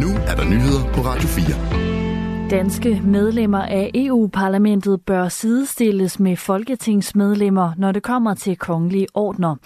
Nu 0.00 0.08
er 0.26 0.34
der 0.36 0.44
nyheder 0.44 0.92
på 0.94 1.00
Radio 1.00 1.28
4. 1.28 2.50
Danske 2.50 3.00
medlemmer 3.04 3.62
af 3.62 3.90
EU-parlamentet 3.94 5.00
bør 5.02 5.28
sidestilles 5.28 6.20
med 6.20 6.36
folketingsmedlemmer, 6.36 7.72
når 7.76 7.92
det 7.92 8.02
kommer 8.02 8.34
til 8.34 8.56
kongelige 8.56 9.06
ordner. 9.14 9.56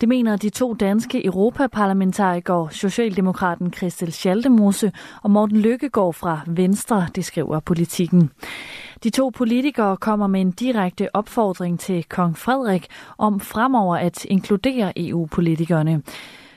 Det 0.00 0.08
mener 0.08 0.36
de 0.36 0.50
to 0.50 0.74
danske 0.74 1.24
europaparlamentarikere, 1.26 2.68
Socialdemokraten 2.70 3.72
Christel 3.72 4.12
Schaldemose 4.12 4.92
og 5.22 5.30
Morten 5.30 5.56
Lykkegaard 5.56 6.14
fra 6.14 6.40
Venstre, 6.46 7.06
det 7.14 7.24
skriver 7.24 7.60
politikken. 7.60 8.30
De 9.04 9.10
to 9.10 9.30
politikere 9.36 9.96
kommer 9.96 10.26
med 10.26 10.40
en 10.40 10.50
direkte 10.50 11.16
opfordring 11.16 11.80
til 11.80 12.04
kong 12.04 12.38
Frederik 12.38 12.86
om 13.18 13.40
fremover 13.40 13.96
at 13.96 14.24
inkludere 14.24 14.92
EU-politikerne. 14.96 16.02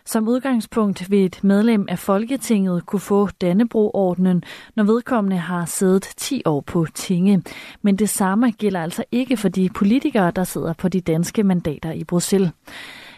Som 0.09 0.27
udgangspunkt 0.27 1.11
vil 1.11 1.25
et 1.25 1.43
medlem 1.43 1.85
af 1.89 1.99
Folketinget 1.99 2.85
kunne 2.85 2.99
få 2.99 3.27
Dannebro-ordnen, 3.41 4.43
når 4.75 4.83
vedkommende 4.83 5.37
har 5.37 5.65
siddet 5.65 6.03
10 6.17 6.41
år 6.45 6.61
på 6.61 6.85
tinge. 6.93 7.43
Men 7.81 7.95
det 7.95 8.09
samme 8.09 8.51
gælder 8.51 8.81
altså 8.81 9.03
ikke 9.11 9.37
for 9.37 9.49
de 9.49 9.69
politikere, 9.69 10.31
der 10.31 10.43
sidder 10.43 10.73
på 10.73 10.89
de 10.89 11.01
danske 11.01 11.43
mandater 11.43 11.91
i 11.91 12.03
Bruxelles. 12.03 12.51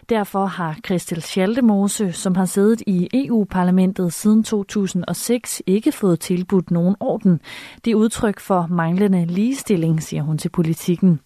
Derfor 0.09 0.45
har 0.45 0.77
Christel 0.85 1.21
Schaldemose, 1.21 2.11
som 2.11 2.35
har 2.35 2.45
siddet 2.45 2.81
i 2.87 3.09
EU-parlamentet 3.13 4.13
siden 4.13 4.43
2006, 4.43 5.61
ikke 5.67 5.91
fået 5.91 6.19
tilbudt 6.19 6.71
nogen 6.71 6.95
orden. 6.99 7.39
Det 7.85 7.91
er 7.91 7.95
udtryk 7.95 8.39
for 8.39 8.67
manglende 8.69 9.25
ligestilling, 9.25 10.03
siger 10.03 10.23
hun 10.23 10.37
til 10.37 10.49
politikken. 10.49 11.19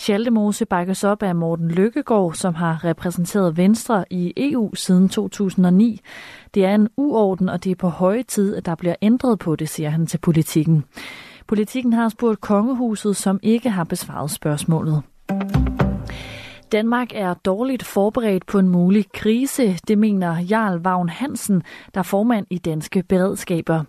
Schaldemose 0.00 0.66
bakkes 0.66 1.04
op 1.04 1.22
af 1.22 1.34
Morten 1.34 1.68
Lykkegaard, 1.70 2.34
som 2.34 2.54
har 2.54 2.84
repræsenteret 2.84 3.56
Venstre 3.56 4.04
i 4.10 4.32
EU 4.36 4.74
siden 4.74 5.08
2009. 5.08 6.00
Det 6.54 6.64
er 6.64 6.74
en 6.74 6.88
uorden, 6.96 7.48
og 7.48 7.64
det 7.64 7.72
er 7.72 7.76
på 7.76 7.88
høje 7.88 8.22
tid, 8.22 8.56
at 8.56 8.66
der 8.66 8.74
bliver 8.74 8.94
ændret 9.02 9.38
på 9.38 9.56
det, 9.56 9.68
siger 9.68 9.90
han 9.90 10.06
til 10.06 10.18
politikken. 10.18 10.84
Politikken 11.46 11.92
har 11.92 12.08
spurgt 12.08 12.40
kongehuset, 12.40 13.16
som 13.16 13.40
ikke 13.42 13.70
har 13.70 13.84
besvaret 13.84 14.30
spørgsmålet. 14.30 15.02
Danmark 16.72 17.08
er 17.14 17.34
dårligt 17.34 17.84
forberedt 17.84 18.46
på 18.46 18.58
en 18.58 18.68
mulig 18.68 19.04
krise, 19.12 19.78
det 19.88 19.98
mener 19.98 20.40
Jarl 20.50 20.78
Vagn 20.82 21.08
Hansen, 21.08 21.62
der 21.94 22.00
er 22.00 22.02
formand 22.02 22.46
i 22.50 22.58
Danske 22.58 23.02
Beredskaber. 23.02 23.84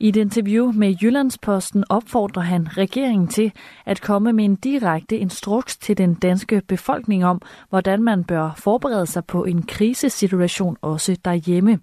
I 0.00 0.08
et 0.08 0.16
interview 0.16 0.72
med 0.72 0.94
Jyllandsposten 1.02 1.84
opfordrer 1.88 2.42
han 2.42 2.68
regeringen 2.76 3.28
til 3.28 3.52
at 3.86 4.00
komme 4.00 4.32
med 4.32 4.44
en 4.44 4.56
direkte 4.56 5.18
instruks 5.18 5.76
til 5.76 5.98
den 5.98 6.14
danske 6.14 6.62
befolkning 6.68 7.24
om, 7.24 7.42
hvordan 7.68 8.02
man 8.02 8.24
bør 8.24 8.50
forberede 8.56 9.06
sig 9.06 9.24
på 9.24 9.44
en 9.44 9.62
krisesituation 9.62 10.76
også 10.82 11.16
derhjemme. 11.24 11.78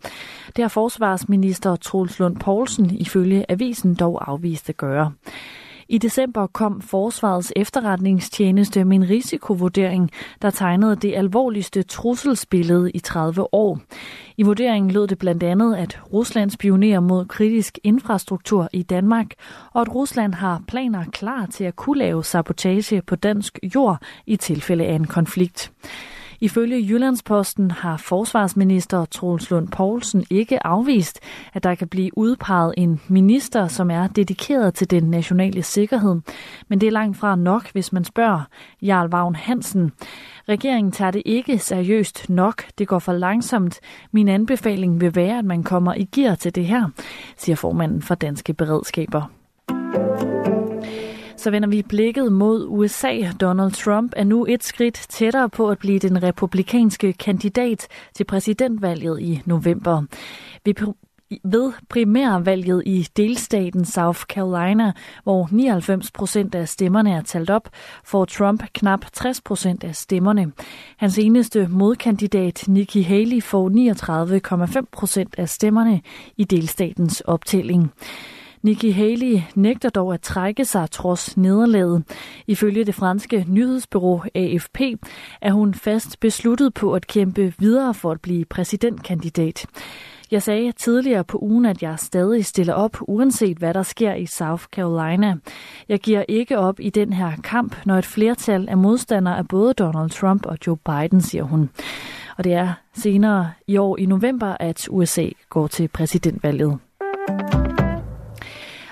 Det 0.55 0.63
har 0.63 0.69
forsvarsminister 0.69 1.75
Troels 1.75 2.19
Lund 2.19 2.37
Poulsen 2.37 2.95
ifølge 2.95 3.45
avisen 3.51 3.95
dog 3.95 4.31
afvist 4.31 4.69
at 4.69 4.77
gøre. 4.77 5.11
I 5.89 5.97
december 5.97 6.47
kom 6.47 6.81
Forsvarets 6.81 7.53
efterretningstjeneste 7.55 8.85
med 8.85 8.97
en 8.97 9.09
risikovurdering, 9.09 10.11
der 10.41 10.49
tegnede 10.49 10.95
det 10.95 11.15
alvorligste 11.15 11.83
trusselsbillede 11.83 12.91
i 12.91 12.99
30 12.99 13.53
år. 13.53 13.79
I 14.37 14.43
vurderingen 14.43 14.91
lød 14.91 15.07
det 15.07 15.17
blandt 15.17 15.43
andet, 15.43 15.75
at 15.75 15.99
Rusland 16.13 16.49
spionerer 16.49 16.99
mod 16.99 17.25
kritisk 17.25 17.79
infrastruktur 17.83 18.69
i 18.73 18.83
Danmark, 18.83 19.27
og 19.73 19.81
at 19.81 19.95
Rusland 19.95 20.33
har 20.33 20.63
planer 20.67 21.05
klar 21.11 21.45
til 21.45 21.63
at 21.63 21.75
kunne 21.75 21.99
lave 21.99 22.23
sabotage 22.23 23.01
på 23.01 23.15
dansk 23.15 23.59
jord 23.75 23.97
i 24.25 24.35
tilfælde 24.35 24.85
af 24.85 24.93
en 24.93 25.07
konflikt. 25.07 25.71
Ifølge 26.39 26.87
Jyllandsposten 26.89 27.71
har 27.71 27.97
forsvarsminister 27.97 29.05
Troels 29.05 29.49
Lund 29.49 29.67
Poulsen 29.67 30.25
ikke 30.29 30.67
afvist, 30.67 31.19
at 31.53 31.63
der 31.63 31.75
kan 31.75 31.87
blive 31.87 32.17
udpeget 32.17 32.73
en 32.77 33.01
minister, 33.07 33.67
som 33.67 33.91
er 33.91 34.07
dedikeret 34.07 34.73
til 34.73 34.91
den 34.91 35.03
nationale 35.03 35.63
sikkerhed. 35.63 36.21
Men 36.67 36.81
det 36.81 36.87
er 36.87 36.91
langt 36.91 37.17
fra 37.17 37.35
nok, 37.35 37.71
hvis 37.71 37.93
man 37.93 38.03
spørger 38.03 38.41
Jarl 38.81 39.09
Vagn 39.09 39.35
Hansen. 39.35 39.91
Regeringen 40.49 40.91
tager 40.91 41.11
det 41.11 41.21
ikke 41.25 41.59
seriøst 41.59 42.29
nok. 42.29 42.63
Det 42.77 42.87
går 42.87 42.99
for 42.99 43.13
langsomt. 43.13 43.79
Min 44.11 44.27
anbefaling 44.27 45.01
vil 45.01 45.15
være, 45.15 45.39
at 45.39 45.45
man 45.45 45.63
kommer 45.63 45.93
i 45.93 46.03
gear 46.03 46.35
til 46.35 46.55
det 46.55 46.65
her, 46.65 46.89
siger 47.37 47.55
formanden 47.55 48.01
for 48.01 48.15
Danske 48.15 48.53
Beredskaber. 48.53 49.31
Så 51.45 51.51
vender 51.51 51.69
vi 51.69 51.81
blikket 51.81 52.31
mod 52.31 52.65
USA. 52.67 53.31
Donald 53.41 53.71
Trump 53.71 54.13
er 54.15 54.23
nu 54.23 54.45
et 54.49 54.63
skridt 54.63 55.05
tættere 55.09 55.49
på 55.49 55.69
at 55.69 55.79
blive 55.79 55.99
den 55.99 56.23
republikanske 56.23 57.13
kandidat 57.13 57.87
til 58.13 58.23
præsidentvalget 58.23 59.21
i 59.21 59.41
november. 59.45 60.03
Ved 61.43 61.73
primærvalget 61.89 62.83
i 62.85 63.07
delstaten 63.17 63.85
South 63.85 64.19
Carolina, 64.19 64.91
hvor 65.23 65.47
99 65.51 66.11
procent 66.11 66.55
af 66.55 66.69
stemmerne 66.69 67.11
er 67.11 67.21
talt 67.21 67.49
op, 67.49 67.69
får 68.03 68.25
Trump 68.25 68.63
knap 68.73 69.05
60 69.13 69.41
procent 69.41 69.83
af 69.83 69.95
stemmerne. 69.95 70.51
Hans 70.97 71.17
eneste 71.17 71.67
modkandidat, 71.67 72.63
Nikki 72.67 73.01
Haley, 73.01 73.43
får 73.43 73.69
39,5 74.79 74.85
procent 74.91 75.35
af 75.37 75.49
stemmerne 75.49 76.01
i 76.37 76.43
delstatens 76.43 77.21
optælling. 77.21 77.91
Nikki 78.65 78.91
Haley 78.91 79.41
nægter 79.55 79.89
dog 79.89 80.13
at 80.13 80.21
trække 80.21 80.65
sig 80.65 80.91
trods 80.91 81.37
nederlaget. 81.37 82.03
Ifølge 82.47 82.83
det 82.83 82.95
franske 82.95 83.45
nyhedsbureau 83.47 84.23
AFP 84.35 84.79
er 85.41 85.51
hun 85.51 85.73
fast 85.73 86.19
besluttet 86.19 86.73
på 86.73 86.93
at 86.93 87.07
kæmpe 87.07 87.53
videre 87.59 87.93
for 87.93 88.11
at 88.11 88.21
blive 88.21 88.45
præsidentkandidat. 88.45 89.65
Jeg 90.31 90.43
sagde 90.43 90.71
tidligere 90.71 91.23
på 91.23 91.39
ugen, 91.41 91.65
at 91.65 91.83
jeg 91.83 91.99
stadig 91.99 92.45
stiller 92.45 92.73
op, 92.73 92.97
uanset 93.01 93.57
hvad 93.57 93.73
der 93.73 93.83
sker 93.83 94.13
i 94.13 94.25
South 94.25 94.63
Carolina. 94.63 95.35
Jeg 95.89 95.99
giver 95.99 96.23
ikke 96.27 96.57
op 96.57 96.79
i 96.79 96.89
den 96.89 97.13
her 97.13 97.31
kamp, 97.43 97.85
når 97.85 97.95
et 97.97 98.05
flertal 98.05 98.69
af 98.69 98.77
modstandere 98.77 99.37
af 99.37 99.47
både 99.47 99.73
Donald 99.73 100.09
Trump 100.09 100.45
og 100.45 100.57
Joe 100.67 100.77
Biden, 100.77 101.21
siger 101.21 101.43
hun. 101.43 101.69
Og 102.37 102.43
det 102.43 102.53
er 102.53 102.73
senere 102.93 103.51
i 103.67 103.77
år 103.77 103.97
i 103.97 104.05
november, 104.05 104.57
at 104.59 104.87
USA 104.91 105.29
går 105.49 105.67
til 105.67 105.87
præsidentvalget. 105.87 106.79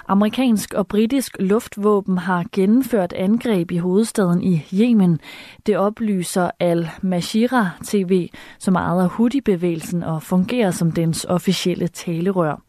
Amerikansk 0.07 0.73
og 0.73 0.87
britisk 0.87 1.35
luftvåben 1.39 2.17
har 2.17 2.45
gennemført 2.51 3.13
angreb 3.13 3.71
i 3.71 3.77
hovedstaden 3.77 4.43
i 4.43 4.65
Yemen. 4.73 5.19
Det 5.65 5.77
oplyser 5.77 6.51
Al-Mashira 6.59 7.69
TV, 7.83 8.29
som 8.59 8.75
ejer 8.75 9.07
Houthi-bevægelsen 9.07 10.03
og 10.03 10.23
fungerer 10.23 10.71
som 10.71 10.91
dens 10.91 11.25
officielle 11.29 11.87
talerør. 11.87 12.61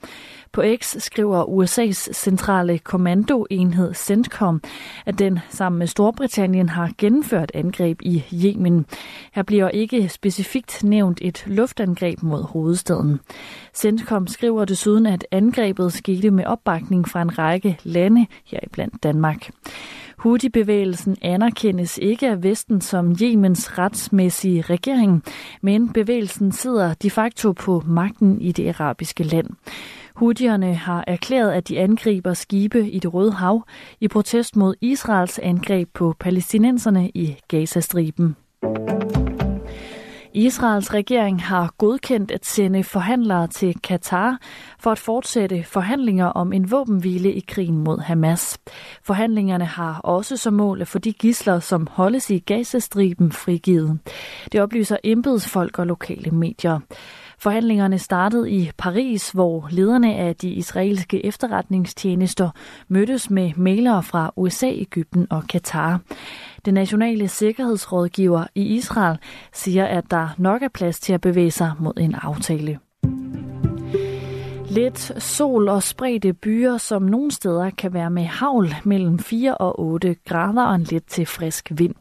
På 0.55 0.63
X 0.77 0.97
skriver 0.99 1.45
USA's 1.45 2.13
centrale 2.13 2.79
kommandoenhed 2.79 3.95
CENTCOM, 3.95 4.63
at 5.07 5.19
den 5.19 5.39
sammen 5.49 5.79
med 5.79 5.87
Storbritannien 5.87 6.69
har 6.69 6.91
gennemført 6.99 7.51
angreb 7.55 8.03
i 8.03 8.25
Yemen. 8.45 8.87
Her 9.33 9.43
bliver 9.43 9.69
ikke 9.69 10.09
specifikt 10.09 10.85
nævnt 10.85 11.19
et 11.23 11.45
luftangreb 11.47 12.23
mod 12.23 12.43
hovedstaden. 12.43 13.21
CENTCOM 13.75 14.27
skriver 14.27 14.65
desuden, 14.65 15.07
at 15.07 15.27
angrebet 15.31 15.93
skete 15.93 16.31
med 16.31 16.45
opbakning 16.45 17.09
fra 17.09 17.23
en 17.23 17.39
række 17.39 17.79
lande, 17.85 18.27
heriblandt 18.45 19.03
Danmark. 19.03 19.51
Houthi-bevægelsen 20.19 21.17
anerkendes 21.23 21.99
ikke 21.99 22.29
af 22.29 22.43
Vesten 22.43 22.81
som 22.81 23.17
Jemens 23.21 23.79
retsmæssige 23.79 24.63
regering, 24.63 25.25
men 25.63 25.93
bevægelsen 25.93 26.53
sidder 26.53 26.95
de 26.95 27.11
facto 27.11 27.53
på 27.53 27.83
magten 27.87 28.41
i 28.41 28.53
det 28.53 28.69
arabiske 28.69 29.23
land. 29.25 29.47
Houthierne 30.15 30.75
har 30.75 31.05
erklæret, 31.07 31.53
at 31.53 31.69
de 31.69 31.79
angriber 31.79 32.35
skibe 32.35 32.91
i 32.91 32.99
det 32.99 33.15
Røde 33.15 33.33
Hav 33.33 33.65
i 34.01 34.09
protest 34.09 34.57
mod 34.57 34.75
Israels 34.81 35.39
angreb 35.39 35.89
på 35.95 36.15
palæstinenserne 36.21 37.11
i 37.11 37.37
Gazastriben. 37.49 38.37
Israels 40.35 40.95
regering 40.95 41.43
har 41.43 41.75
godkendt 41.79 42.31
at 42.31 42.47
sende 42.47 42.85
forhandlere 42.85 43.47
til 43.47 43.81
Katar 43.83 44.39
for 44.79 44.91
at 44.91 44.99
fortsætte 44.99 45.65
forhandlinger 45.65 46.27
om 46.27 46.53
en 46.53 46.71
våbenhvile 46.71 47.33
i 47.33 47.45
krigen 47.49 47.79
mod 47.79 47.99
Hamas. 47.99 48.59
Forhandlingerne 49.03 49.65
har 49.65 50.01
også 50.05 50.37
som 50.37 50.55
mål 50.55 50.81
at 50.81 50.89
få 50.89 50.99
de 50.99 51.13
gisler, 51.13 51.61
som 51.61 51.89
holdes 51.91 52.31
i 52.31 52.39
Gazastriben, 52.39 53.33
frigivet. 53.33 53.99
Det 54.53 54.61
oplyser 54.61 54.97
embedsfolk 55.05 55.79
og 55.79 55.87
lokale 55.87 56.31
medier. 56.31 56.81
Forhandlingerne 57.39 57.99
startede 57.99 58.51
i 58.51 58.71
Paris, 58.79 59.31
hvor 59.31 59.69
lederne 59.71 60.15
af 60.15 60.37
de 60.37 60.51
israelske 60.51 61.27
efterretningstjenester 61.27 62.51
mødtes 62.89 63.31
med 63.31 63.53
mailere 63.57 64.03
fra 64.03 64.33
USA, 64.37 64.71
Ægypten 64.71 65.27
og 65.31 65.45
Katar. 65.49 66.01
Den 66.65 66.75
nationale 66.75 67.29
sikkerhedsrådgiver 67.29 68.47
i 68.55 68.63
Israel 68.63 69.19
siger, 69.53 69.87
at 69.87 70.05
der 70.11 70.29
nok 70.39 70.63
er 70.63 70.69
plads 70.69 71.01
til 71.01 71.13
at 71.13 71.21
bevæge 71.21 71.51
sig 71.51 71.73
mod 71.79 71.93
en 71.97 72.15
aftale. 72.15 72.79
Lidt 74.71 75.23
sol 75.23 75.69
og 75.69 75.83
spredte 75.83 76.33
byer, 76.33 76.77
som 76.77 77.03
nogle 77.03 77.31
steder 77.31 77.71
kan 77.71 77.93
være 77.93 78.11
med 78.11 78.25
havl 78.25 78.75
mellem 78.85 79.19
4 79.19 79.55
og 79.55 79.81
8 79.81 80.17
grader 80.29 80.65
og 80.65 80.75
en 80.75 80.83
lidt 80.83 81.07
til 81.07 81.27
frisk 81.27 81.73
vind. 81.75 81.95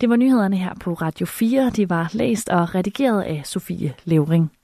Det 0.00 0.10
var 0.10 0.16
nyhederne 0.16 0.56
her 0.56 0.74
på 0.80 0.92
Radio 0.92 1.26
4. 1.26 1.70
De 1.76 1.90
var 1.90 2.10
læst 2.12 2.48
og 2.48 2.74
redigeret 2.74 3.22
af 3.22 3.42
Sofie 3.44 3.94
Levering. 4.04 4.57